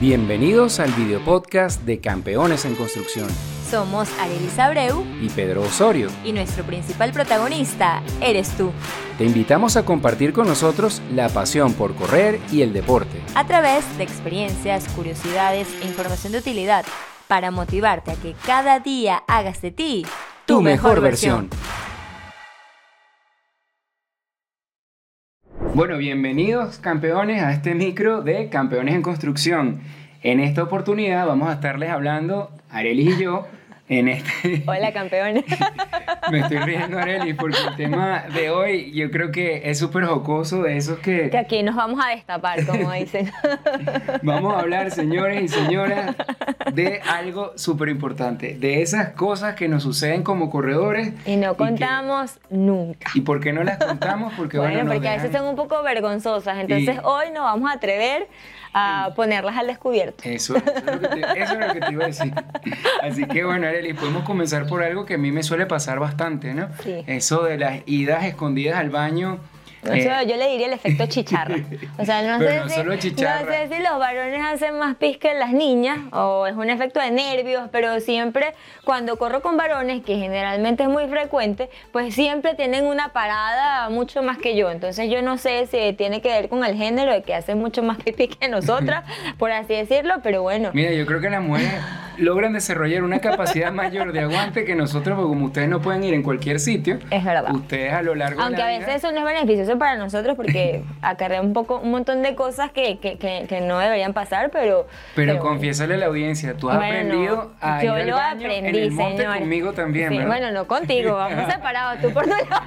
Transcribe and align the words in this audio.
Bienvenidos 0.00 0.78
al 0.78 0.92
video 0.92 1.18
podcast 1.24 1.82
de 1.82 1.98
Campeones 1.98 2.64
en 2.64 2.76
Construcción. 2.76 3.26
Somos 3.68 4.08
Arelis 4.20 4.56
Abreu 4.56 5.04
y 5.20 5.28
Pedro 5.28 5.62
Osorio. 5.62 6.08
Y 6.24 6.32
nuestro 6.32 6.62
principal 6.62 7.10
protagonista 7.10 8.00
eres 8.20 8.50
tú. 8.50 8.70
Te 9.18 9.24
invitamos 9.24 9.76
a 9.76 9.84
compartir 9.84 10.32
con 10.32 10.46
nosotros 10.46 11.02
la 11.12 11.28
pasión 11.30 11.72
por 11.72 11.96
correr 11.96 12.38
y 12.52 12.62
el 12.62 12.72
deporte. 12.72 13.20
A 13.34 13.44
través 13.44 13.84
de 13.98 14.04
experiencias, 14.04 14.86
curiosidades 14.94 15.66
e 15.82 15.86
información 15.88 16.32
de 16.32 16.38
utilidad 16.38 16.84
para 17.26 17.50
motivarte 17.50 18.12
a 18.12 18.14
que 18.14 18.36
cada 18.46 18.78
día 18.78 19.24
hagas 19.26 19.60
de 19.62 19.72
ti 19.72 20.06
tu, 20.46 20.62
mejor, 20.62 21.00
versión. 21.00 21.50
Bueno, 25.78 25.96
bienvenidos 25.96 26.78
campeones 26.78 27.40
a 27.40 27.52
este 27.52 27.72
micro 27.72 28.22
de 28.22 28.48
Campeones 28.48 28.96
en 28.96 29.02
Construcción. 29.02 29.78
En 30.24 30.40
esta 30.40 30.64
oportunidad 30.64 31.24
vamos 31.24 31.48
a 31.48 31.52
estarles 31.52 31.90
hablando, 31.90 32.50
Arelis 32.68 33.16
y 33.16 33.22
yo, 33.22 33.46
en 33.88 34.08
este... 34.08 34.62
Hola, 34.66 34.92
campeones. 34.92 35.44
Me 36.30 36.40
estoy 36.40 36.58
riendo, 36.58 36.98
Arely, 36.98 37.32
porque 37.32 37.58
el 37.68 37.76
tema 37.76 38.24
de 38.34 38.50
hoy 38.50 38.92
yo 38.92 39.10
creo 39.10 39.32
que 39.32 39.70
es 39.70 39.78
súper 39.78 40.04
jocoso, 40.04 40.62
de 40.62 40.76
esos 40.76 40.98
que... 40.98 41.30
Que 41.30 41.38
aquí 41.38 41.62
nos 41.62 41.74
vamos 41.74 42.04
a 42.04 42.10
destapar, 42.10 42.66
como 42.66 42.92
dicen. 42.92 43.30
vamos 44.22 44.54
a 44.54 44.60
hablar, 44.60 44.90
señores 44.90 45.42
y 45.42 45.48
señoras, 45.48 46.14
de 46.72 47.00
algo 47.08 47.52
súper 47.56 47.88
importante, 47.88 48.54
de 48.58 48.82
esas 48.82 49.10
cosas 49.10 49.54
que 49.54 49.68
nos 49.68 49.82
suceden 49.82 50.22
como 50.22 50.50
corredores. 50.50 51.12
Y 51.24 51.36
no 51.36 51.56
contamos 51.56 52.38
nunca. 52.50 53.10
¿Y 53.14 53.22
por 53.22 53.40
qué 53.40 53.52
no 53.52 53.64
las 53.64 53.78
contamos? 53.78 54.34
Porque, 54.36 54.58
bueno, 54.58 54.90
porque 54.90 55.08
a 55.08 55.16
veces 55.16 55.32
son 55.32 55.46
un 55.46 55.56
poco 55.56 55.82
vergonzosas, 55.82 56.58
entonces 56.58 56.98
hoy 57.04 57.30
nos 57.32 57.44
vamos 57.44 57.70
a 57.70 57.74
atrever 57.74 58.28
a 58.72 59.12
ponerlas 59.16 59.56
al 59.56 59.66
descubierto. 59.66 60.22
Eso, 60.24 60.56
eso, 60.56 60.66
es 60.66 60.84
lo 60.84 61.00
que 61.00 61.08
te, 61.08 61.42
eso 61.42 61.52
es 61.54 61.66
lo 61.66 61.72
que 61.72 61.80
te 61.80 61.92
iba 61.92 62.04
a 62.04 62.06
decir. 62.06 62.34
Así 63.02 63.24
que 63.26 63.44
bueno, 63.44 63.66
Arely, 63.66 63.77
podemos 63.98 64.24
comenzar 64.24 64.66
por 64.66 64.82
algo 64.82 65.04
que 65.04 65.14
a 65.14 65.18
mí 65.18 65.32
me 65.32 65.42
suele 65.42 65.66
pasar 65.66 65.98
bastante, 65.98 66.54
¿no? 66.54 66.68
Sí. 66.82 67.04
Eso 67.06 67.44
de 67.44 67.58
las 67.58 67.80
idas 67.86 68.24
escondidas 68.24 68.78
al 68.78 68.90
baño 68.90 69.38
eh, 69.84 70.26
yo 70.26 70.36
le 70.36 70.48
diría 70.50 70.66
el 70.66 70.72
efecto 70.72 71.06
chicharra. 71.06 71.56
O 71.98 72.04
sea, 72.04 72.22
no, 72.22 72.38
sé, 72.44 72.62
si, 72.68 72.82
no 72.82 73.00
sé 73.00 73.68
si 73.70 73.82
los 73.82 73.98
varones 73.98 74.40
hacen 74.44 74.78
más 74.78 74.96
pis 74.96 75.18
que 75.18 75.34
las 75.34 75.52
niñas 75.52 75.98
o 76.12 76.46
es 76.46 76.54
un 76.54 76.70
efecto 76.70 77.00
de 77.00 77.10
nervios, 77.10 77.68
pero 77.70 78.00
siempre 78.00 78.54
cuando 78.84 79.16
corro 79.16 79.42
con 79.42 79.56
varones, 79.56 80.02
que 80.04 80.16
generalmente 80.16 80.82
es 80.82 80.88
muy 80.88 81.06
frecuente, 81.08 81.68
pues 81.92 82.14
siempre 82.14 82.54
tienen 82.54 82.84
una 82.84 83.12
parada 83.12 83.88
mucho 83.90 84.22
más 84.22 84.38
que 84.38 84.56
yo. 84.56 84.70
Entonces 84.70 85.10
yo 85.10 85.22
no 85.22 85.38
sé 85.38 85.66
si 85.66 85.92
tiene 85.92 86.20
que 86.20 86.28
ver 86.28 86.48
con 86.48 86.64
el 86.64 86.76
género 86.76 87.12
de 87.12 87.22
que 87.22 87.34
hacen 87.34 87.58
mucho 87.58 87.82
más 87.82 87.98
pipí 87.98 88.28
que 88.28 88.48
nosotras, 88.48 89.04
por 89.38 89.50
así 89.50 89.74
decirlo, 89.74 90.14
pero 90.22 90.42
bueno. 90.42 90.70
Mira, 90.72 90.92
yo 90.92 91.06
creo 91.06 91.20
que 91.20 91.30
las 91.30 91.42
mujeres 91.42 91.72
logran 92.18 92.52
desarrollar 92.52 93.02
una 93.04 93.20
capacidad 93.20 93.72
mayor 93.72 94.12
de 94.12 94.20
aguante 94.20 94.64
que 94.64 94.74
nosotros, 94.74 95.16
porque 95.16 95.28
como 95.28 95.46
ustedes 95.46 95.68
no 95.68 95.80
pueden 95.80 96.02
ir 96.04 96.14
en 96.14 96.22
cualquier 96.22 96.60
sitio, 96.60 96.98
es 97.10 97.24
verdad. 97.24 97.54
Ustedes 97.54 97.92
a 97.92 98.02
lo 98.02 98.14
largo 98.14 98.40
Aunque 98.40 98.62
de 98.62 98.68
la 98.68 98.76
a 98.76 98.78
veces 98.78 98.96
eso 98.96 99.12
no 99.12 99.18
es 99.18 99.24
para 99.76 99.96
nosotros 99.96 100.36
porque 100.36 100.82
acarrea 101.02 101.40
un 101.40 101.52
poco 101.52 101.80
un 101.80 101.90
montón 101.90 102.22
de 102.22 102.34
cosas 102.34 102.70
que, 102.70 102.98
que, 102.98 103.18
que, 103.18 103.60
no 103.60 103.78
deberían 103.78 104.12
pasar, 104.12 104.50
pero 104.50 104.86
pero, 105.14 105.38
confiésale 105.38 105.94
a 105.94 105.98
la 105.98 106.06
audiencia, 106.06 106.56
tú 106.56 106.70
has 106.70 106.76
aprendido 106.76 107.52
a 107.60 107.82
yo 107.82 107.98
ir 107.98 108.06
lo 108.06 108.16
baño 108.16 108.46
aprendí, 108.46 108.68
en 108.68 108.84
el 108.84 108.90
monte 108.92 109.22
señor. 109.22 109.38
conmigo 109.38 109.72
también, 109.72 110.10
sí. 110.10 110.18
Bueno, 110.24 110.50
no 110.52 110.66
contigo, 110.66 111.14
vamos 111.14 111.52
separados, 111.52 112.00
tú 112.00 112.12
por 112.12 112.24
tu 112.24 112.30
lado 112.30 112.62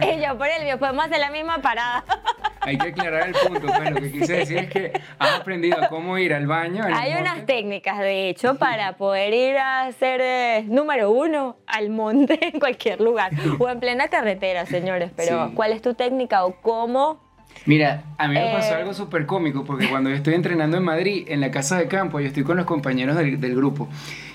y 0.00 0.20
yo 0.24 0.36
por 0.36 0.48
el 0.48 0.64
mío, 0.64 0.78
podemos 0.78 1.06
hacer 1.06 1.20
la 1.20 1.30
misma 1.30 1.58
parada. 1.58 2.04
Hay 2.64 2.78
que 2.78 2.88
aclarar 2.88 3.28
el 3.28 3.34
punto, 3.34 3.66
pero 3.76 3.90
lo 3.90 4.00
que 4.00 4.10
quise 4.18 4.32
decir 4.34 4.58
es 4.58 4.70
que 4.70 4.92
has 5.18 5.40
aprendido 5.40 5.76
cómo 5.90 6.16
ir 6.18 6.32
al 6.32 6.46
baño. 6.46 6.84
Hay 6.94 7.12
unas 7.20 7.44
técnicas, 7.46 7.98
de 7.98 8.28
hecho, 8.28 8.56
para 8.56 8.96
poder 8.96 9.32
ir 9.34 9.56
a 9.58 9.90
ser 9.92 10.20
eh, 10.22 10.64
número 10.68 11.10
uno 11.10 11.56
al 11.66 11.90
monte 11.90 12.38
en 12.52 12.60
cualquier 12.60 13.00
lugar 13.00 13.32
o 13.58 13.68
en 13.68 13.80
plena 13.80 14.08
carretera, 14.08 14.66
señores. 14.66 15.10
Pero, 15.16 15.50
¿cuál 15.54 15.72
es 15.72 15.82
tu 15.82 15.94
técnica 15.94 16.44
o 16.44 16.54
cómo 16.60 17.20
Mira, 17.66 18.02
a 18.18 18.28
mí 18.28 18.34
me 18.34 18.50
pasó 18.52 18.72
Eh. 18.74 18.76
algo 18.78 18.94
súper 18.94 19.26
cómico 19.26 19.64
porque 19.64 19.88
cuando 19.88 20.08
yo 20.10 20.16
estoy 20.16 20.34
entrenando 20.34 20.78
en 20.78 20.84
Madrid, 20.84 21.26
en 21.28 21.40
la 21.40 21.50
casa 21.50 21.78
de 21.78 21.86
campo, 21.86 22.18
yo 22.18 22.26
estoy 22.26 22.44
con 22.44 22.56
los 22.56 22.64
compañeros 22.66 23.14
del, 23.16 23.40
del 23.40 23.54
grupo 23.54 23.88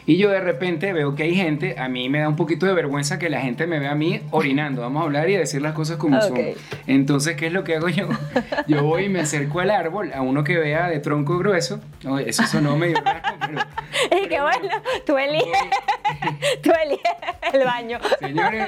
y 0.07 0.15
yo 0.15 0.29
de 0.29 0.39
repente 0.39 0.93
veo 0.93 1.15
que 1.15 1.23
hay 1.23 1.35
gente, 1.35 1.75
a 1.77 1.89
mí 1.89 2.07
me 2.07 2.19
da 2.19 2.29
un 2.29 2.37
poquito 2.37 2.65
de 2.65 2.73
vergüenza 2.73 3.19
que 3.19 3.29
la 3.29 3.41
gente 3.41 3.67
me 3.67 3.77
vea 3.77 3.91
a 3.91 3.95
mí 3.95 4.21
orinando, 4.31 4.81
vamos 4.81 5.01
a 5.01 5.05
hablar 5.05 5.29
y 5.29 5.35
a 5.35 5.39
decir 5.39 5.61
las 5.61 5.73
cosas 5.73 5.97
como 5.97 6.21
son. 6.21 6.39
Entonces, 6.87 7.35
¿qué 7.35 7.47
es 7.47 7.53
lo 7.53 7.65
que 7.65 7.75
hago 7.75 7.89
yo? 7.89 8.07
Yo 8.67 8.83
voy 8.83 9.03
y 9.03 9.09
me 9.09 9.19
acerco 9.19 9.59
al 9.59 9.69
árbol, 9.69 10.13
a 10.13 10.21
uno 10.21 10.45
que 10.45 10.57
vea 10.57 10.87
de 10.87 10.99
tronco 11.01 11.37
grueso, 11.37 11.81
no, 12.03 12.19
eso 12.19 12.43
sonó 12.43 12.77
medio 12.77 13.01
raro, 13.03 13.37
pero... 13.41 13.59
Y 14.23 14.29
que 14.29 14.39
bueno, 14.39 14.69
tú 15.05 15.17
eliges, 15.17 15.45
tú 16.63 16.71
eliges 16.71 17.11
el 17.51 17.65
baño. 17.65 17.99
Señores, 18.19 18.67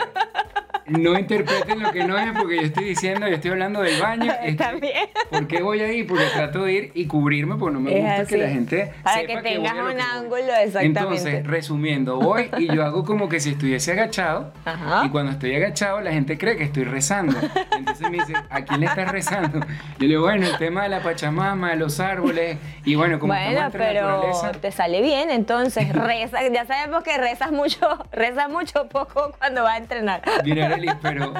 no 0.90 1.18
interpreten 1.18 1.80
lo 1.82 1.92
que 1.92 2.04
no 2.04 2.18
es 2.18 2.32
porque 2.38 2.56
yo 2.58 2.62
estoy 2.64 2.86
diciendo, 2.86 3.28
yo 3.28 3.36
estoy 3.36 3.52
hablando 3.52 3.82
del 3.82 4.00
baño. 4.02 4.32
estoy- 4.44 4.56
También. 4.56 5.10
¿Por 5.30 5.48
qué 5.48 5.62
voy 5.62 5.82
ahí? 5.82 6.04
Porque 6.04 6.26
trato 6.34 6.64
de 6.64 6.74
ir 6.74 6.92
y 6.96 7.06
cubrirme 7.06 7.56
porque 7.56 7.74
no 7.74 7.80
me 7.80 7.92
Es 7.92 7.98
gusta 8.04 8.22
así. 8.22 8.36
que 8.36 8.38
la 8.42 8.50
gente 8.50 8.92
Para 9.04 9.16
sepa 9.22 9.42
que 9.42 9.50
tengas 9.50 9.74
voy 9.74 9.94
un 9.94 10.02
ángulo, 10.02 10.38
exactamente. 10.62 10.86
Entonces, 11.00 11.48
resumiendo, 11.48 12.20
voy 12.20 12.50
y 12.58 12.68
yo 12.74 12.84
hago 12.84 13.04
como 13.06 13.30
que 13.30 13.40
si 13.40 13.52
estuviese 13.52 13.92
agachado 13.92 14.52
Ajá. 14.66 15.06
y 15.06 15.10
cuando 15.10 15.32
estoy 15.32 15.56
agachado 15.56 16.02
la 16.02 16.12
gente 16.12 16.38
cree 16.38 16.58
que 16.58 16.64
estoy 16.64 16.84
rezando. 16.84 17.38
Entonces 17.78 18.10
me 18.10 18.18
dice, 18.18 18.34
¿a 18.50 18.62
quién 18.64 18.80
le 18.82 18.88
estás 18.88 19.12
rezando? 19.12 19.60
Yo 19.60 19.66
le 20.00 20.08
digo, 20.08 20.22
bueno, 20.24 20.46
el 20.48 20.58
tema 20.58 20.84
de 20.84 20.90
la 20.90 21.02
Pachamama, 21.02 21.70
de 21.72 21.76
los 21.78 22.00
árboles 22.00 22.58
y 22.86 22.96
bueno, 22.96 23.20
como 23.20 23.34
Bueno, 23.34 23.66
entre 23.66 23.80
pero 23.80 24.08
naturaleza. 24.08 24.52
te 24.54 24.72
sale 24.72 25.02
bien, 25.02 25.30
entonces 25.30 25.92
reza, 25.94 26.40
ya 26.52 26.66
sabemos 26.66 27.04
que 27.04 27.18
rezas 27.18 27.52
mucho, 27.52 27.88
rezas 28.12 28.50
mucho 28.50 28.88
poco 28.90 29.32
cuando 29.38 29.64
vas 29.64 29.74
a 29.76 29.78
entrenar. 29.78 30.22
Mira, 30.44 30.70
Pero 31.02 31.34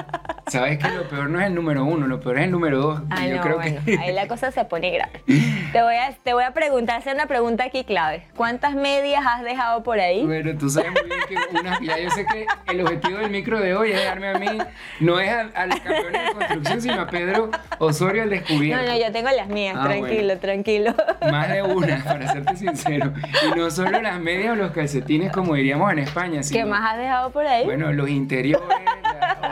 sabes 0.48 0.78
que 0.78 0.88
lo 0.88 1.08
peor 1.08 1.28
no 1.30 1.40
es 1.40 1.46
el 1.46 1.54
número 1.54 1.84
uno, 1.84 2.06
lo 2.06 2.20
peor 2.20 2.38
es 2.38 2.44
el 2.44 2.50
número 2.50 2.78
dos. 2.80 3.02
Ah, 3.10 3.26
yo 3.26 3.36
no, 3.36 3.42
creo 3.42 3.56
bueno, 3.56 3.80
que 3.84 3.98
ahí 3.98 4.12
la 4.12 4.26
cosa 4.28 4.50
se 4.50 4.64
pone 4.64 4.90
grave. 4.90 5.22
Te 5.72 5.82
voy 5.82 5.94
a, 5.94 6.10
te 6.24 6.34
voy 6.34 6.42
a 6.42 6.50
preguntar, 6.52 6.96
hacer 6.98 7.14
una 7.14 7.26
pregunta 7.26 7.62
aquí 7.64 7.84
clave. 7.84 8.24
¿Cuántas 8.36 8.74
medias 8.74 9.22
has 9.24 9.44
dejado 9.44 9.84
por 9.84 10.00
ahí? 10.00 10.26
Bueno, 10.26 10.58
tú 10.58 10.68
sabes 10.68 10.90
muy 10.90 11.02
bien 11.04 11.20
que 11.28 11.56
una, 11.60 11.78
ya 11.80 11.96
yo 12.00 12.10
sé 12.10 12.26
que 12.26 12.44
el 12.66 12.80
objetivo 12.80 13.18
del 13.18 13.30
micro 13.30 13.60
de 13.60 13.76
hoy 13.76 13.92
es 13.92 14.04
darme 14.04 14.28
a 14.30 14.34
mí, 14.38 14.58
no 14.98 15.20
es 15.20 15.30
a, 15.30 15.42
a 15.54 15.66
los 15.66 15.78
campeones 15.78 16.24
de 16.26 16.32
construcción, 16.34 16.82
sino 16.82 17.00
a 17.02 17.06
Pedro 17.06 17.50
Osorio 17.78 18.22
al 18.22 18.30
No, 18.30 18.34
descubierto. 18.34 18.84
no, 18.84 18.98
yo 18.98 19.12
tengo 19.12 19.30
las 19.30 19.46
mías, 19.46 19.76
Ah, 19.78 19.84
tranquilo, 19.84 20.24
bueno. 20.24 20.40
tranquilo. 20.40 20.94
Más 21.30 21.48
de 21.48 21.62
una, 21.62 22.02
para 22.02 22.32
serte 22.32 22.56
sincero. 22.56 23.12
Y 23.46 23.56
no 23.56 23.70
solo 23.70 24.02
las 24.02 24.18
medias 24.18 24.52
o 24.54 24.56
los 24.56 24.72
calcetines, 24.72 25.30
como 25.30 25.54
diríamos 25.54 25.92
en 25.92 26.00
España, 26.00 26.40
¿Qué 26.50 26.64
más 26.64 26.92
has 26.94 26.98
dejado 26.98 27.30
por 27.30 27.46
ahí? 27.46 27.64
bueno, 27.64 27.92
los 27.92 28.08
interiores, 28.10 28.66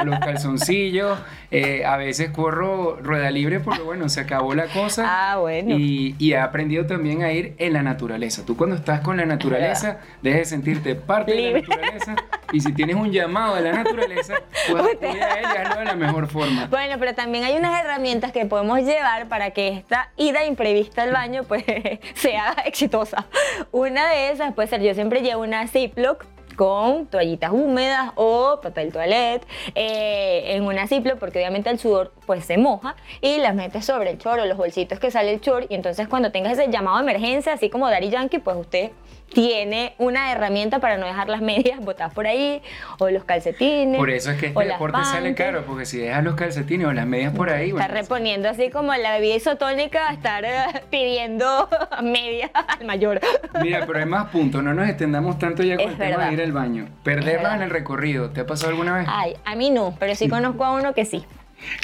los 0.05 0.19
calzoncillos. 0.21 1.19
eh, 1.51 1.85
a 1.85 1.97
veces 1.97 2.31
corro 2.31 2.97
rueda 3.03 3.31
libre 3.31 3.61
porque, 3.61 3.83
bueno, 3.83 4.09
se 4.09 4.21
acabó 4.21 4.55
la 4.55 4.67
cosa. 4.67 5.05
Ah, 5.31 5.37
bueno. 5.39 5.75
Y, 5.77 6.15
y 6.19 6.33
he 6.33 6.39
aprendido 6.39 6.87
también 6.87 7.23
a 7.23 7.33
ir 7.33 7.55
en 7.59 7.73
la 7.73 7.83
naturaleza. 7.83 8.45
Tú 8.47 8.57
cuando 8.57 8.77
estás 8.77 9.01
con 9.01 9.17
la 9.17 9.27
naturaleza, 9.27 9.99
dejes 10.23 10.41
de 10.41 10.45
sentirte 10.47 10.95
parte 10.95 11.33
de 11.33 11.41
la 11.41 11.47
Libre. 11.59 11.63
naturaleza. 11.63 12.17
Y 12.53 12.61
si 12.61 12.73
tienes 12.73 12.97
un 12.97 13.11
llamado 13.11 13.57
de 13.57 13.63
la 13.63 13.73
naturaleza, 13.73 14.35
puedes 14.71 14.95
acudir 14.95 15.23
a 15.23 15.35
él 15.35 15.47
y 15.55 15.57
hazlo 15.59 15.81
de 15.81 15.85
la 15.87 15.95
mejor 15.97 16.29
forma. 16.29 16.67
Bueno, 16.67 16.97
pero 16.99 17.15
también 17.15 17.45
hay 17.45 17.57
unas 17.57 17.79
herramientas 17.83 18.33
que 18.33 18.47
podemos 18.47 18.81
llevar 18.81 19.29
para 19.29 19.51
que 19.51 19.69
esta 19.69 20.11
ida 20.17 20.45
imprevista 20.47 21.03
al 21.03 21.13
baño 21.13 21.43
pues 21.45 21.65
sea 22.15 22.55
exitosa. 22.65 23.27
Una 23.71 24.09
de 24.09 24.31
esas 24.31 24.55
puede 24.55 24.69
ser, 24.69 24.81
yo 24.83 24.95
siempre 24.95 25.21
llevo 25.21 25.43
una 25.43 25.67
Ziploc 25.67 26.25
con 26.59 27.07
toallitas 27.07 27.53
húmedas 27.53 28.11
o 28.17 28.59
papel 28.61 28.93
toilette 28.93 29.47
eh, 29.77 30.57
en 30.57 30.65
una 30.65 30.89
Ziploc 30.89 31.19
porque 31.19 31.39
obviamente 31.39 31.71
el 31.71 31.79
sudor 31.79 32.13
pues 32.29 32.45
se 32.45 32.59
moja 32.59 32.95
y 33.23 33.39
las 33.39 33.55
metes 33.55 33.87
sobre 33.87 34.11
el 34.11 34.19
chor 34.19 34.39
o 34.39 34.45
los 34.45 34.59
bolsitos 34.59 34.99
que 34.99 35.11
sale 35.11 35.33
el 35.33 35.41
chor 35.41 35.65
y 35.71 35.75
entonces 35.75 36.09
cuando 36.09 36.31
tengas 36.31 36.53
ese 36.59 36.71
llamado 36.71 36.99
de 36.99 37.05
emergencia 37.05 37.55
así 37.55 37.71
como 37.71 37.89
Daddy 37.89 38.11
Yankee 38.11 38.39
pues 38.39 38.55
usted 38.59 38.91
tiene 39.33 39.95
una 39.99 40.33
herramienta 40.33 40.79
para 40.79 40.97
no 40.97 41.07
dejar 41.07 41.29
las 41.29 41.41
medias 41.43 41.81
botadas 41.81 42.13
por 42.15 42.27
ahí 42.27 42.63
o 42.99 43.09
los 43.11 43.25
calcetines 43.25 43.97
Por 43.99 44.11
eso 44.11 44.31
es 44.31 44.39
que 44.39 44.47
este 44.49 44.65
deporte 44.65 44.99
sale 45.05 45.35
caro, 45.35 45.65
porque 45.67 45.85
si 45.87 45.99
dejas 45.99 46.25
los 46.25 46.35
calcetines 46.35 46.87
o 46.87 46.93
las 46.93 47.07
medias 47.07 47.35
por 47.35 47.51
ahí, 47.51 47.69
Está 47.71 47.87
bueno, 47.87 47.95
reponiendo 47.95 48.49
así 48.49 48.71
como 48.71 48.95
la 48.95 49.13
bebida 49.13 49.37
isotónica, 49.37 50.11
estar 50.13 50.45
eh, 50.45 50.51
pidiendo 50.91 51.69
media 52.03 52.51
al 52.55 52.87
mayor. 52.87 53.21
Mira, 53.63 53.85
pero 53.87 53.99
hay 53.99 54.07
más 54.07 54.31
puntos, 54.31 54.63
no 54.63 54.73
nos 54.75 54.89
extendamos 54.89 55.39
tanto 55.39 55.63
ya 55.63 55.77
con 55.77 55.85
Es 55.85 55.91
el 55.93 55.99
tema 55.99 56.11
verdad. 56.11 56.27
de 56.29 56.33
ir 56.35 56.43
al 56.43 56.53
baño. 56.53 56.89
Perderlos 57.05 57.43
verdad. 57.43 57.57
en 57.57 57.63
el 57.63 57.71
recorrido, 57.71 58.31
¿te 58.31 58.41
ha 58.41 58.47
pasado 58.47 58.71
alguna 58.71 58.97
vez? 58.97 59.07
Ay, 59.11 59.35
a 59.45 59.55
mí 59.57 59.71
no, 59.71 59.95
pero 59.99 60.15
sí 60.15 60.29
conozco 60.29 60.65
a 60.65 60.73
uno 60.73 60.95
que 60.95 61.05
sí. 61.05 61.25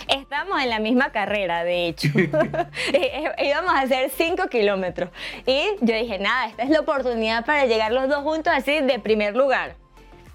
Estamos 0.09 0.63
en 0.63 0.71
la 0.71 0.79
misma 0.79 1.11
carrera, 1.11 1.65
de 1.65 1.89
hecho. 1.89 2.09
Eh, 2.93 3.25
eh, 3.39 3.49
Íbamos 3.49 3.73
a 3.73 3.81
hacer 3.81 4.11
5 4.11 4.49
kilómetros. 4.49 5.11
Y 5.47 5.63
yo 5.81 5.95
dije, 5.95 6.19
nada, 6.19 6.47
esta 6.47 6.63
es 6.63 6.71
la 6.71 6.81
oportunidad 6.81 7.45
para 7.45 7.67
llegar 7.67 7.93
los 7.93 8.09
dos 8.09 8.23
juntos 8.23 8.53
así 8.55 8.81
de 8.81 8.99
primer 8.99 9.37
lugar. 9.37 9.77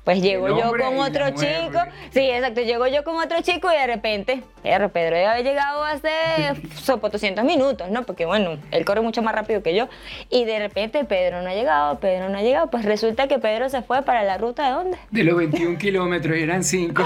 Pues 0.10 0.24
llego 0.24 0.48
yo 0.48 0.72
con 0.72 0.96
y 0.96 1.00
otro 1.02 1.30
chico, 1.32 1.80
sí, 2.10 2.22
exacto, 2.22 2.62
llego 2.62 2.88
yo 2.88 3.04
con 3.04 3.18
otro 3.18 3.42
chico 3.42 3.72
y 3.72 3.78
de 3.78 3.86
repente, 3.86 4.42
Pedro, 4.64 4.90
Pedro 4.90 5.16
debe 5.18 5.28
haber 5.28 5.44
llegado 5.44 5.84
hace 5.84 6.10
sopo 6.76 7.10
200 7.10 7.46
minutos, 7.46 7.92
¿no? 7.92 8.02
Porque 8.04 8.26
bueno, 8.26 8.58
él 8.72 8.86
corre 8.86 9.02
mucho 9.02 9.22
más 9.22 9.36
rápido 9.36 9.62
que 9.62 9.76
yo. 9.76 9.88
Y 10.32 10.46
de 10.46 10.58
repente 10.58 11.04
Pedro 11.06 11.44
no 11.44 11.50
ha 11.50 11.54
llegado, 11.54 12.00
Pedro 12.00 12.30
no 12.30 12.40
ha 12.40 12.42
llegado. 12.42 12.72
Pues 12.72 12.86
resulta 12.86 13.28
que 13.28 13.38
Pedro 13.38 13.70
se 13.70 13.84
fue 13.84 14.02
para 14.02 14.24
la 14.24 14.40
ruta 14.40 14.66
de 14.66 14.72
dónde? 14.72 14.98
De 15.12 15.24
los 15.24 15.38
21 15.38 15.78
kilómetros 15.78 16.36
eran 16.36 16.64
5. 16.64 17.04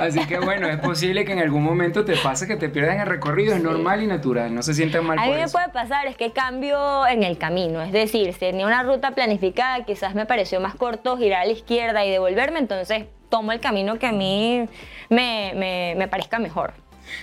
Así 0.00 0.24
que 0.26 0.38
bueno, 0.38 0.68
es 0.68 0.78
posible 0.78 1.24
que 1.24 1.32
en 1.32 1.38
algún 1.40 1.62
momento 1.62 2.04
te 2.04 2.16
pase 2.16 2.46
que 2.46 2.56
te 2.56 2.68
pierdan 2.68 3.00
el 3.00 3.06
recorrido, 3.06 3.54
es 3.54 3.62
normal 3.62 4.02
y 4.02 4.06
natural, 4.06 4.54
no 4.54 4.62
se 4.62 4.72
sientan 4.74 5.04
mal 5.04 5.18
A 5.18 5.22
mí 5.22 5.28
por 5.28 5.36
me 5.36 5.42
eso. 5.44 5.52
puede 5.52 5.68
pasar 5.68 6.06
es 6.06 6.16
que 6.16 6.30
cambio 6.32 7.06
en 7.06 7.22
el 7.22 7.36
camino, 7.38 7.82
es 7.82 7.92
decir, 7.92 8.32
si 8.32 8.38
tenía 8.40 8.66
una 8.66 8.82
ruta 8.82 9.10
planificada, 9.12 9.84
quizás 9.84 10.14
me 10.14 10.24
pareció 10.26 10.60
más 10.60 10.74
corto 10.74 11.16
girar 11.18 11.42
a 11.42 11.44
la 11.44 11.52
izquierda 11.52 12.04
y 12.06 12.10
devolverme, 12.10 12.58
entonces 12.58 13.04
tomo 13.28 13.52
el 13.52 13.60
camino 13.60 13.98
que 13.98 14.06
a 14.06 14.12
mí 14.12 14.66
me, 15.10 15.52
me- 15.54 15.94
me 15.96 16.08
parezca 16.08 16.38
mejor. 16.38 16.72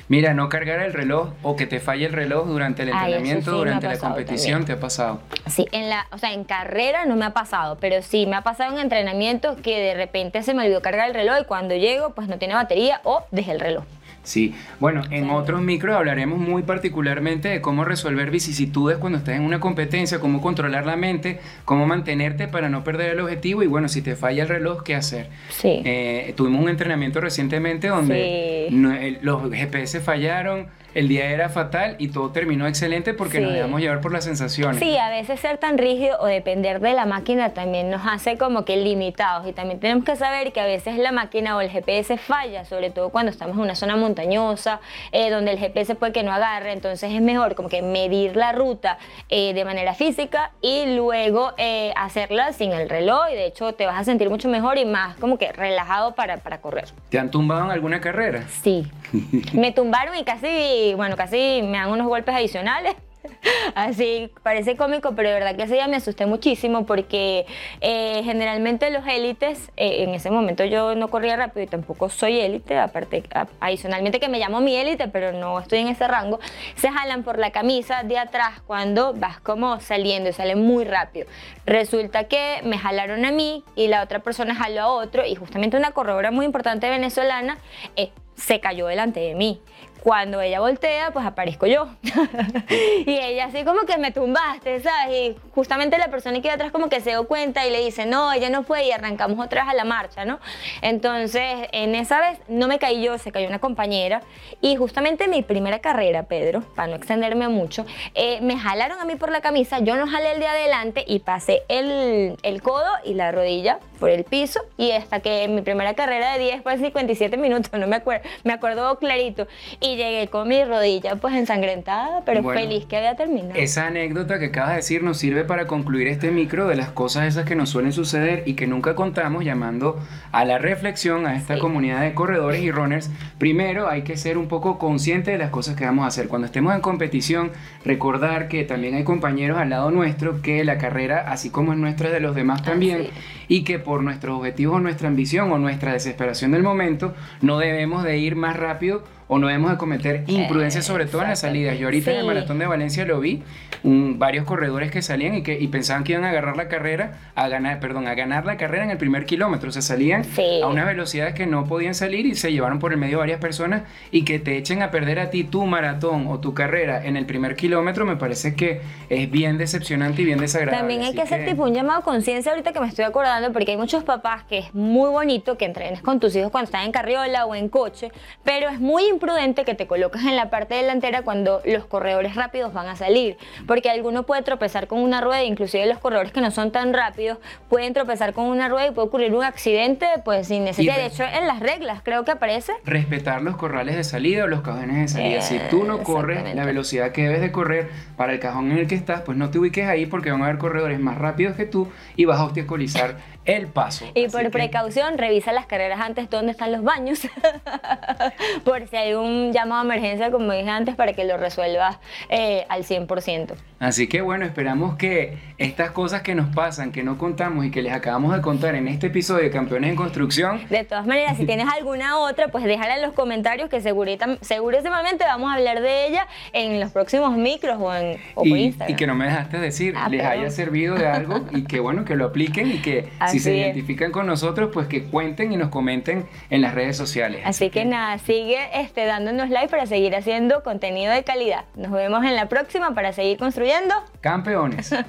Mira, 0.09 0.33
no 0.33 0.49
cargar 0.49 0.79
el 0.81 0.93
reloj 0.93 1.29
o 1.43 1.55
que 1.55 1.67
te 1.67 1.79
falle 1.79 2.05
el 2.05 2.13
reloj 2.13 2.47
durante 2.47 2.83
el 2.83 2.89
Ay, 2.89 2.95
eso 2.95 3.05
entrenamiento, 3.05 3.51
sí 3.51 3.57
durante 3.57 3.87
la 3.87 3.97
competición, 3.97 4.59
también. 4.59 4.65
te 4.65 4.73
ha 4.73 4.79
pasado. 4.79 5.19
Sí, 5.47 5.67
en 5.71 5.89
la, 5.89 6.07
o 6.11 6.17
sea, 6.17 6.33
en 6.33 6.43
carrera 6.43 7.05
no 7.05 7.15
me 7.15 7.25
ha 7.25 7.31
pasado, 7.33 7.77
pero 7.79 8.01
sí 8.01 8.25
me 8.25 8.35
ha 8.35 8.41
pasado 8.41 8.73
en 8.73 8.79
entrenamientos 8.79 9.57
que 9.61 9.79
de 9.79 9.93
repente 9.93 10.43
se 10.43 10.53
me 10.53 10.63
olvidó 10.63 10.81
cargar 10.81 11.07
el 11.07 11.13
reloj 11.13 11.37
y 11.41 11.45
cuando 11.45 11.75
llego 11.75 12.11
pues 12.13 12.27
no 12.27 12.37
tiene 12.37 12.53
batería 12.53 13.01
o 13.03 13.23
dejé 13.31 13.51
el 13.51 13.59
reloj. 13.59 13.83
Sí, 14.27 14.53
bueno, 14.81 15.03
en 15.09 15.29
otros 15.29 15.61
micros 15.61 15.95
hablaremos 15.95 16.37
muy 16.37 16.61
particularmente 16.63 17.47
de 17.47 17.61
cómo 17.61 17.85
resolver 17.85 18.29
vicisitudes 18.29 18.97
cuando 18.97 19.19
estás 19.19 19.35
en 19.37 19.43
una 19.43 19.61
competencia, 19.61 20.19
cómo 20.19 20.41
controlar 20.41 20.85
la 20.85 20.97
mente, 20.97 21.39
cómo 21.63 21.87
mantenerte 21.87 22.49
para 22.49 22.67
no 22.67 22.83
perder 22.83 23.13
el 23.13 23.21
objetivo 23.21 23.63
y 23.63 23.67
bueno, 23.67 23.87
si 23.87 24.01
te 24.01 24.17
falla 24.17 24.43
el 24.43 24.49
reloj, 24.49 24.83
¿qué 24.83 24.95
hacer? 24.95 25.29
Sí. 25.49 25.81
Eh, 25.85 26.33
tuvimos 26.35 26.61
un 26.61 26.67
entrenamiento 26.67 27.21
recientemente 27.21 27.87
donde 27.87 28.65
Sí. 28.69 28.75
no- 28.75 28.93
el- 28.93 29.19
los 29.21 29.49
GPS 29.49 30.01
fallaron, 30.01 30.67
el 30.93 31.07
día 31.07 31.25
era 31.29 31.49
fatal 31.49 31.95
y 31.99 32.07
todo 32.09 32.31
terminó 32.31 32.65
excelente 32.67 33.13
porque 33.13 33.39
nos 33.39 33.49
Sí. 33.51 33.55
dejamos 33.57 33.81
llevar 33.81 34.01
por 34.01 34.11
las 34.13 34.23
sensaciones. 34.23 34.79
Sí, 34.79 34.97
a 34.97 35.09
veces 35.09 35.39
ser 35.39 35.57
tan 35.57 35.77
rígido 35.77 36.17
o 36.19 36.25
depender 36.25 36.79
de 36.79 36.93
la 36.93 37.05
máquina 37.05 37.53
también 37.53 37.89
nos 37.89 38.01
hace 38.05 38.37
como 38.37 38.65
que 38.65 38.77
limitados 38.77 39.47
y 39.47 39.53
también 39.53 39.79
tenemos 39.79 40.03
que 40.05 40.15
saber 40.15 40.51
que 40.53 40.59
a 40.61 40.65
veces 40.65 40.97
la 40.97 41.11
máquina 41.11 41.55
o 41.55 41.61
el 41.61 41.69
GPS 41.69 42.17
falla, 42.17 42.65
sobre 42.65 42.89
todo 42.89 43.09
cuando 43.09 43.31
estamos 43.31 43.55
en 43.57 43.61
una 43.63 43.75
zona 43.75 43.95
montañosa, 43.95 44.79
eh, 45.11 45.29
donde 45.29 45.51
el 45.51 45.59
GPS 45.59 45.95
puede 45.95 46.11
que 46.13 46.23
no 46.23 46.31
agarre, 46.31 46.71
entonces 46.73 47.11
es 47.13 47.21
mejor 47.21 47.55
como 47.55 47.69
que 47.69 47.81
medir 47.81 48.35
la 48.35 48.51
ruta 48.51 48.97
eh, 49.29 49.53
de 49.53 49.65
manera 49.65 49.93
física 49.93 50.51
y 50.61 50.95
luego 50.95 51.53
eh, 51.57 51.93
hacerla 51.95 52.53
sin 52.53 52.71
el 52.71 52.89
reloj 52.89 53.25
y 53.31 53.35
de 53.35 53.45
hecho 53.45 53.73
te 53.73 53.85
vas 53.85 53.99
a 53.99 54.03
sentir 54.03 54.29
mucho 54.29 54.49
mejor 54.49 54.77
y 54.77 54.85
más 54.85 55.15
como 55.17 55.37
que 55.37 55.51
relajado 55.51 56.15
para, 56.15 56.37
para 56.37 56.59
correr. 56.61 56.85
¿Te 57.09 57.19
han 57.19 57.29
tumbado 57.31 57.65
en 57.65 57.71
alguna 57.71 58.01
carrera? 58.01 58.43
Sí. 58.63 58.87
Me 59.53 59.71
tumbaron 59.71 60.15
y 60.17 60.23
casi, 60.23 60.47
bueno, 60.95 61.15
casi 61.15 61.61
me 61.63 61.77
dan 61.77 61.89
unos 61.91 62.07
golpes 62.07 62.33
adicionales. 62.35 62.95
Así, 63.75 64.31
parece 64.41 64.77
cómico, 64.77 65.13
pero 65.13 65.27
de 65.29 65.35
verdad 65.35 65.55
que 65.55 65.63
ese 65.63 65.73
día 65.73 65.87
me 65.87 65.97
asusté 65.97 66.25
muchísimo 66.25 66.85
porque 66.85 67.45
eh, 67.81 68.21
generalmente 68.23 68.89
los 68.89 69.05
élites, 69.05 69.69
eh, 69.75 70.03
en 70.03 70.11
ese 70.13 70.31
momento 70.31 70.63
yo 70.63 70.95
no 70.95 71.09
corría 71.09 71.35
rápido 71.35 71.63
y 71.63 71.67
tampoco 71.67 72.07
soy 72.09 72.39
élite, 72.39 72.77
aparte, 72.77 73.23
a- 73.33 73.47
adicionalmente 73.59 74.19
que 74.21 74.29
me 74.29 74.39
llamo 74.39 74.61
mi 74.61 74.75
élite, 74.77 75.09
pero 75.09 75.33
no 75.33 75.59
estoy 75.59 75.79
en 75.79 75.89
ese 75.89 76.07
rango, 76.07 76.39
se 76.75 76.89
jalan 76.89 77.23
por 77.23 77.37
la 77.37 77.51
camisa 77.51 78.03
de 78.03 78.17
atrás 78.17 78.61
cuando 78.65 79.13
vas 79.13 79.39
como 79.41 79.79
saliendo 79.81 80.29
y 80.29 80.33
sale 80.33 80.55
muy 80.55 80.85
rápido. 80.85 81.27
Resulta 81.65 82.25
que 82.25 82.61
me 82.63 82.77
jalaron 82.77 83.25
a 83.25 83.31
mí 83.31 83.63
y 83.75 83.87
la 83.87 84.03
otra 84.03 84.19
persona 84.19 84.55
jaló 84.55 84.81
a 84.81 84.87
otro 84.87 85.25
y 85.25 85.35
justamente 85.35 85.75
una 85.75 85.91
corredora 85.91 86.31
muy 86.31 86.45
importante 86.45 86.89
venezolana 86.89 87.57
eh, 87.97 88.11
se 88.35 88.59
cayó 88.61 88.87
delante 88.87 89.19
de 89.19 89.35
mí. 89.35 89.59
Cuando 90.07 90.39
ella 90.39 90.61
voltea, 90.61 91.11
pues 91.11 91.25
aparezco 91.25 91.65
yo. 91.65 91.89
y 93.05 93.11
ella 93.11 93.47
así 93.47 93.65
como 93.65 93.81
que 93.81 93.97
me 93.97 94.11
tumbaste, 94.11 94.79
¿sabes? 94.79 95.13
Y 95.13 95.35
justamente 95.53 95.97
la 95.97 96.07
persona 96.07 96.39
que 96.39 96.47
iba 96.47 96.53
atrás 96.53 96.71
como 96.71 96.87
que 96.87 97.01
se 97.01 97.09
dio 97.09 97.27
cuenta 97.27 97.67
y 97.67 97.71
le 97.71 97.83
dice, 97.83 98.05
no, 98.05 98.31
ella 98.31 98.49
no 98.49 98.63
fue 98.63 98.85
y 98.85 98.91
arrancamos 98.93 99.37
otra 99.45 99.63
vez 99.63 99.73
a 99.73 99.75
la 99.75 99.83
marcha, 99.83 100.23
¿no? 100.23 100.39
Entonces, 100.81 101.67
en 101.73 101.93
esa 101.93 102.21
vez 102.21 102.39
no 102.47 102.69
me 102.69 102.79
caí 102.79 103.03
yo, 103.03 103.17
se 103.17 103.33
cayó 103.33 103.49
una 103.49 103.59
compañera. 103.59 104.21
Y 104.61 104.77
justamente 104.77 105.27
mi 105.27 105.41
primera 105.41 105.79
carrera, 105.79 106.23
Pedro, 106.23 106.61
para 106.73 106.87
no 106.87 106.95
extenderme 106.95 107.49
mucho, 107.49 107.85
eh, 108.15 108.39
me 108.39 108.57
jalaron 108.57 109.01
a 109.01 109.03
mí 109.03 109.17
por 109.17 109.29
la 109.29 109.41
camisa, 109.41 109.79
yo 109.79 109.97
no 109.97 110.07
jalé 110.07 110.35
el 110.35 110.39
de 110.39 110.47
adelante 110.47 111.03
y 111.05 111.19
pasé 111.19 111.63
el, 111.67 112.37
el 112.43 112.61
codo 112.61 112.87
y 113.03 113.13
la 113.13 113.33
rodilla 113.33 113.79
por 113.97 114.09
el 114.09 114.23
piso 114.23 114.59
y 114.77 114.91
hasta 114.91 115.19
que 115.19 115.43
en 115.43 115.55
mi 115.55 115.61
primera 115.61 115.93
carrera 115.95 116.33
de 116.33 116.39
10 116.39 116.63
fue 116.63 116.77
57 116.77 117.37
minutos, 117.37 117.71
no 117.77 117.87
me 117.87 117.95
acuerdo, 117.97 118.23
me 118.43 118.53
acuerdo 118.53 118.97
clarito. 118.99 119.47
Y 119.81 119.95
llegué 119.95 120.27
con 120.29 120.47
mi 120.47 120.63
rodilla 120.63 121.15
pues 121.17 121.33
ensangrentada, 121.35 122.21
pero 122.25 122.41
Bueno, 122.41 122.59
feliz 122.59 122.85
que 122.85 122.97
había 122.97 123.15
terminado. 123.15 123.53
Esa 123.59 123.87
anécdota 123.87 124.39
que 124.39 124.45
acabas 124.45 124.69
de 124.71 124.75
decir 124.77 125.03
nos 125.03 125.17
sirve 125.17 125.43
para 125.43 125.67
concluir 125.67 126.07
este 126.07 126.31
micro 126.31 126.67
de 126.67 126.75
las 126.75 126.89
cosas 126.89 127.25
esas 127.27 127.45
que 127.45 127.55
nos 127.55 127.69
suelen 127.69 127.91
suceder 127.91 128.43
y 128.45 128.53
que 128.53 128.67
nunca 128.67 128.95
contamos, 128.95 129.43
llamando 129.43 129.99
a 130.31 130.45
la 130.45 130.57
reflexión 130.57 131.25
a 131.25 131.35
esta 131.35 131.55
Sí. 131.55 131.59
comunidad 131.59 132.01
de 132.01 132.13
corredores 132.13 132.61
y 132.61 132.71
runners. 132.71 133.09
Primero 133.37 133.87
hay 133.89 134.03
que 134.03 134.17
ser 134.17 134.37
un 134.37 134.47
poco 134.47 134.77
consciente 134.77 135.31
de 135.31 135.37
las 135.37 135.49
cosas 135.49 135.75
que 135.75 135.85
vamos 135.85 136.05
a 136.05 136.07
hacer. 136.07 136.27
Cuando 136.27 136.45
estemos 136.45 136.73
en 136.75 136.81
competición, 136.81 137.51
recordar 137.85 138.47
que 138.47 138.63
también 138.63 138.95
hay 138.95 139.03
compañeros 139.03 139.57
al 139.57 139.69
lado 139.69 139.91
nuestro, 139.91 140.41
que 140.41 140.63
la 140.63 140.77
carrera, 140.77 141.25
así 141.31 141.49
como 141.49 141.73
es 141.73 141.79
nuestra, 141.79 142.07
es 142.07 142.13
de 142.13 142.19
los 142.19 142.35
demás 142.35 142.61
también, 142.63 143.03
sí. 143.03 143.09
Y 143.47 143.63
que 143.63 143.79
por 143.79 144.03
nuestros 144.03 144.37
objetivos 144.37 144.77
o 144.77 144.79
nuestra 144.79 145.07
ambición 145.07 145.51
o 145.51 145.57
nuestra 145.57 145.93
desesperación 145.93 146.51
del 146.51 146.63
momento, 146.63 147.13
no 147.41 147.57
debemos 147.57 148.03
de 148.03 148.17
ir 148.17 148.35
más 148.35 148.55
rápido 148.55 149.03
o 149.27 149.37
no 149.39 149.47
debemos 149.47 149.71
de 149.71 149.77
cometer 149.77 150.23
imprudencias, 150.27 150.85
sobre 150.85 151.05
todo 151.05 151.21
en 151.21 151.29
las 151.29 151.39
salidas. 151.39 151.77
Yo 151.77 151.87
ahorita 151.87 152.11
en 152.11 152.17
el 152.17 152.21
Sí. 152.23 152.27
maratón 152.27 152.59
de 152.59 152.67
Valencia 152.67 153.05
lo 153.05 153.19
vi, 153.19 153.43
un- 153.83 154.17
varios 154.19 154.45
corredores 154.45 154.89
que 154.91 155.01
salían 155.01 155.35
y 155.35 155.43
que 155.43 155.59
y 155.59 155.67
pensaban 155.67 156.03
que 156.03 156.13
iban 156.13 156.23
a 156.23 156.29
agarrar 156.29 156.57
la 156.57 156.67
carrera, 156.67 157.17
a 157.35 157.47
ganar, 157.47 157.79
perdón, 157.79 158.07
a 158.07 158.15
ganar 158.15 158.45
la 158.45 158.57
carrera 158.57 158.83
en 158.85 158.91
el 158.91 158.97
primer 158.97 159.25
kilómetro. 159.25 159.69
O 159.69 159.71
sea, 159.71 159.81
salían 159.81 160.23
Sí. 160.23 160.61
a 160.63 160.67
unas 160.67 160.85
velocidades 160.85 161.33
que 161.33 161.45
no 161.45 161.65
podían 161.65 161.93
salir 161.93 162.25
y 162.25 162.35
se 162.35 162.51
llevaron 162.51 162.79
por 162.79 162.91
el 162.93 162.97
medio 162.99 163.19
varias 163.19 163.39
personas 163.39 163.83
y 164.11 164.23
que 164.23 164.39
te 164.39 164.57
echen 164.57 164.81
a 164.81 164.91
perder 164.91 165.19
a 165.19 165.29
ti 165.29 165.43
tu 165.43 165.65
maratón 165.65 166.27
o 166.27 166.39
tu 166.39 166.53
carrera 166.53 167.05
en 167.05 167.17
el 167.17 167.25
primer 167.25 167.55
kilómetro 167.55 168.05
me 168.05 168.15
parece 168.15 168.55
que 168.55 168.81
es 169.09 169.29
bien 169.29 169.57
decepcionante 169.57 170.21
y 170.21 170.25
bien 170.25 170.39
desagradable. 170.39 170.77
También 170.79 171.01
hay 171.01 171.07
Así 171.07 171.15
que 171.17 171.21
hacer 171.23 171.45
tipo 171.45 171.63
un 171.63 171.73
llamado 171.73 171.99
a 171.99 172.03
conciencia 172.03 172.51
ahorita 172.51 172.71
que 172.73 172.79
me 172.79 172.87
estoy 172.87 173.05
acordando, 173.05 173.51
porque 173.53 173.71
hay 173.71 173.77
muchos 173.77 174.03
papás 174.03 174.43
que 174.43 174.59
es 174.59 174.73
muy 174.73 175.09
bonito 175.09 175.57
que 175.57 175.65
entrenes 175.65 176.01
con 176.01 176.19
tus 176.19 176.35
hijos 176.35 176.51
cuando 176.51 176.65
están 176.65 176.85
en 176.85 176.91
carriola 176.91 177.45
o 177.45 177.55
en 177.55 177.69
coche, 177.69 178.11
pero 178.43 178.69
es 178.69 178.79
muy 178.79 179.03
imprudente 179.17 179.65
que 179.65 179.73
te 179.73 179.87
colocas 179.87 180.23
en 180.25 180.35
la 180.35 180.51
parte 180.51 180.75
delantera 180.75 181.23
cuando 181.23 181.61
los 181.65 181.85
corredores 181.85 182.35
rápidos 182.35 182.71
van 182.71 182.87
a 182.87 182.95
salir, 182.95 183.35
porque 183.65 183.89
alguno 183.89 184.23
puede 184.23 184.43
tropezar 184.43 184.85
con 184.85 184.99
una 184.99 185.21
rueda, 185.21 185.43
inclusive 185.43 185.87
los 185.87 185.97
corredores 185.97 186.31
que 186.31 186.39
no 186.39 186.51
son 186.51 186.71
tan 186.71 186.93
rápidos 186.93 187.39
pueden 187.67 187.93
tropezar 187.93 188.33
con 188.33 188.45
una 188.45 188.69
rueda 188.69 188.87
y 188.87 188.91
puede 188.91 189.07
ocurrir 189.07 189.33
un 189.33 189.43
accidente 189.43 190.05
pues 190.23 190.47
sin 190.47 190.63
necesidad. 190.63 190.97
De 190.97 191.07
hecho, 191.07 191.23
en 191.23 191.47
las 191.47 191.59
reglas 191.59 192.01
creo 192.03 192.23
que 192.23 192.31
aparece. 192.31 192.73
respetar 192.85 193.41
los 193.41 193.57
corrales 193.57 193.95
de 193.95 194.03
salida 194.03 194.43
o 194.43 194.47
los 194.47 194.61
cajones 194.61 194.95
de 194.95 195.07
salida. 195.07 195.41
si 195.41 195.59
tú 195.71 195.83
no 195.83 196.03
corres 196.03 196.53
la 196.53 196.63
velocidad 196.63 197.11
que 197.11 197.23
debes 197.23 197.41
de 197.41 197.51
correr 197.51 197.89
para 198.15 198.33
el 198.33 198.39
cajón 198.39 198.71
en 198.71 198.77
el 198.77 198.87
que 198.87 198.95
estás, 198.95 199.21
pues 199.21 199.35
no 199.35 199.49
te 199.49 199.57
ubiques 199.57 199.87
ahí 199.87 200.05
porque 200.05 200.31
van 200.31 200.41
a 200.43 200.45
haber 200.45 200.59
corredores 200.59 200.99
más 200.99 201.17
rápidos 201.17 201.55
que 201.55 201.65
tú 201.65 201.87
y 202.15 202.25
vas 202.25 202.39
a 202.39 202.45
obstaculizar 202.45 203.17
el 203.47 203.67
paso. 203.67 204.05
Y 204.13 204.27
por 204.27 204.43
que- 204.43 204.49
precaución, 204.51 205.17
revisa 205.17 205.51
las 205.53 205.65
carreras 205.65 205.99
antes 205.99 206.29
dónde 206.29 206.51
están 206.51 206.71
los 206.71 206.83
baños. 206.83 207.21
por 208.63 208.87
si 208.87 208.95
hay 208.95 209.13
un 209.13 209.51
llamado 209.53 209.81
a 209.81 209.85
emergencia, 209.85 210.31
como 210.31 210.51
dije 210.51 210.69
antes, 210.69 210.95
para 210.95 211.13
que 211.13 211.25
lo 211.25 211.37
resuelvas 211.37 211.97
eh, 212.29 212.65
al 212.69 212.83
100%. 212.83 213.53
Así 213.79 214.07
que 214.07 214.21
bueno, 214.21 214.43
esperamos 214.45 214.95
que 214.97 215.37
estas 215.59 215.91
cosas 215.91 216.23
que 216.23 216.33
nos 216.33 216.53
pasan, 216.55 216.91
que 216.91 217.03
no 217.03 217.17
contamos 217.19 217.63
y 217.65 217.69
que 217.71 217.81
les 217.83 217.93
acabamos 217.93 218.35
de 218.35 218.41
contar 218.41 218.73
en 218.75 218.87
este 218.87 219.07
episodio 219.07 219.43
de 219.43 219.51
Campeones 219.51 219.91
en 219.91 219.95
Construcción, 219.95 220.61
De 220.69 220.83
todas 220.83 221.05
maneras, 221.05 221.37
si 221.37 221.45
tienes 221.45 221.67
alguna 221.71 222.17
otra, 222.17 222.47
pues 222.47 222.63
déjala 222.63 222.95
en 222.95 223.03
los 223.03 223.13
comentarios 223.13 223.69
que 223.69 223.79
segurita- 223.81 224.37
segurísimamente 224.41 225.23
vamos 225.25 225.51
a 225.51 225.55
hablar 225.55 225.81
de 225.81 226.07
ella 226.07 226.27
en 226.53 226.79
los 226.79 226.91
próximos 226.91 227.37
micros 227.37 227.77
o, 227.79 227.93
en, 227.93 228.17
o 228.33 228.39
por 228.41 228.47
y, 228.47 228.63
Instagram. 228.65 228.91
y 228.93 228.95
que 228.95 229.07
no 229.07 229.13
me 229.15 229.25
dejaste 229.25 229.59
decir, 229.59 229.93
Ah, 229.95 230.09
les 230.09 230.23
haya 230.25 230.49
servido 230.49 230.95
de 230.95 231.07
algo 231.07 231.45
y 231.51 231.63
que 231.63 231.79
bueno, 231.79 232.03
que 232.03 232.15
lo 232.15 232.25
apliquen 232.25 232.71
y 232.71 232.79
que 232.81 233.07
si 233.37 233.45
se 233.45 233.59
es. 233.59 233.65
identifican 233.65 234.11
con 234.11 234.27
nosotros, 234.27 234.69
pues 234.73 234.87
que 234.87 235.03
cuenten 235.03 235.51
y 235.51 235.57
nos 235.57 235.69
comenten 235.69 236.25
en 236.49 236.61
las 236.61 236.73
redes 236.73 236.97
sociales. 236.97 237.41
Así 237.45 237.69
que 237.69 237.85
nada, 237.85 238.17
sigue 238.19 238.57
este, 238.73 239.05
dándonos 239.05 239.49
like 239.49 239.69
para 239.69 239.85
seguir 239.85 240.15
haciendo 240.15 240.63
contenido 240.63 241.13
de 241.13 241.23
calidad. 241.23 241.65
Nos 241.75 241.91
vemos 241.91 242.23
en 242.25 242.35
la 242.35 242.49
próxima 242.49 242.93
para 242.93 243.13
seguir 243.13 243.37
construyendo. 243.37 243.93
Campeones. 244.21 244.93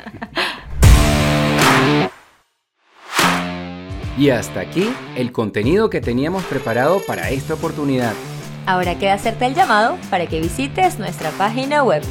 Y 4.19 4.31
hasta 4.31 4.61
aquí 4.61 4.93
el 5.15 5.31
contenido 5.31 5.91
que 5.91 6.01
teníamos 6.01 6.43
preparado 6.45 7.01
para 7.07 7.31
esta 7.31 7.55
oportunidad. 7.55 8.15
Ahora 8.67 8.99
queda 8.99 9.15
hacerte 9.15 9.47
el 9.47 9.55
llamado 9.55 9.97
para 10.11 10.27
que 10.27 10.41
visites 10.41 10.99
nuestra 10.99 11.31
página 11.31 11.85
web 11.85 12.03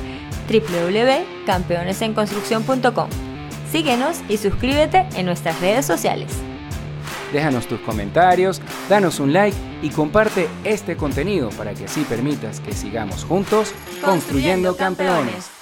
www.campeonesenconstrucción.com. 0.49 3.26
Síguenos 3.71 4.21
y 4.29 4.37
suscríbete 4.37 5.07
en 5.15 5.25
nuestras 5.25 5.59
redes 5.59 5.85
sociales. 5.85 6.31
déjanos 7.33 7.67
tus 7.67 7.79
comentarios, 7.81 8.61
danos 8.87 9.19
un 9.19 9.33
like 9.33 9.57
y 9.81 9.89
comparte 9.89 10.47
este 10.63 10.95
contenido 10.95 11.49
para 11.49 11.73
que 11.73 11.85
así 11.85 12.03
permitas 12.03 12.61
que 12.61 12.71
sigamos 12.71 13.25
juntos 13.25 13.73
construyendo 14.01 14.77
campeones. 14.77 15.56